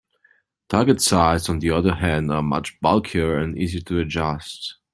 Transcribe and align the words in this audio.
Target 0.67 0.99
sights, 0.99 1.47
on 1.47 1.59
the 1.59 1.69
other 1.69 1.93
hand, 1.93 2.31
are 2.31 2.41
much 2.41 2.81
bulkier 2.81 3.37
and 3.37 3.55
easier 3.55 3.81
to 3.81 3.99
adjust. 3.99 4.77